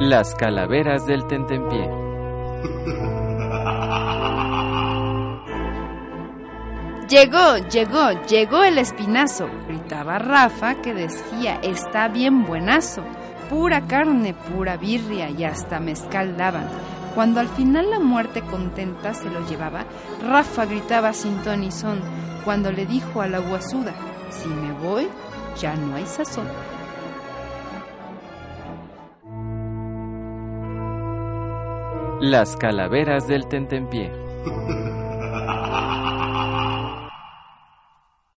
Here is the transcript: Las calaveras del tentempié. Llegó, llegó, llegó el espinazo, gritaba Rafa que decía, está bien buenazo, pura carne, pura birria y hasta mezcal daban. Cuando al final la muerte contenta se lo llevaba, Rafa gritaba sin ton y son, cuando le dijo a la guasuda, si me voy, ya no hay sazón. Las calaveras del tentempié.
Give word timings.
Las 0.00 0.34
calaveras 0.34 1.06
del 1.06 1.24
tentempié. 1.26 1.88
Llegó, 7.08 7.58
llegó, 7.70 8.10
llegó 8.26 8.64
el 8.64 8.78
espinazo, 8.78 9.48
gritaba 9.68 10.18
Rafa 10.18 10.82
que 10.82 10.94
decía, 10.94 11.60
está 11.62 12.08
bien 12.08 12.44
buenazo, 12.44 13.04
pura 13.48 13.82
carne, 13.82 14.34
pura 14.34 14.76
birria 14.76 15.30
y 15.30 15.44
hasta 15.44 15.78
mezcal 15.78 16.36
daban. 16.36 16.68
Cuando 17.14 17.38
al 17.38 17.48
final 17.48 17.90
la 17.90 18.00
muerte 18.00 18.42
contenta 18.42 19.14
se 19.14 19.30
lo 19.30 19.46
llevaba, 19.46 19.84
Rafa 20.26 20.66
gritaba 20.66 21.12
sin 21.12 21.36
ton 21.42 21.62
y 21.62 21.70
son, 21.70 22.00
cuando 22.44 22.72
le 22.72 22.84
dijo 22.84 23.22
a 23.22 23.28
la 23.28 23.38
guasuda, 23.38 23.94
si 24.30 24.48
me 24.48 24.72
voy, 24.72 25.06
ya 25.60 25.76
no 25.76 25.94
hay 25.94 26.06
sazón. 26.06 26.48
Las 32.20 32.56
calaveras 32.56 33.26
del 33.26 33.46
tentempié. 33.48 34.10